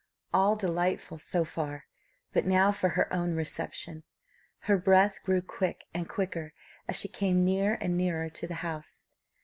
All 0.33 0.55
delightful 0.55 1.19
so 1.19 1.45
far; 1.45 1.85
but 2.33 2.43
now 2.43 2.71
for 2.71 2.89
her 2.89 3.13
own 3.13 3.35
reception. 3.35 4.03
Her 4.61 4.75
breath 4.75 5.21
grew 5.21 5.43
quick 5.43 5.83
and 5.93 6.09
quicker 6.09 6.53
as 6.87 6.99
she 6.99 7.07
came 7.07 7.45
near 7.45 7.77
and 7.79 7.95
nearer 7.97 8.27
to 8.27 8.47
the 8.47 8.55
house. 8.65 9.07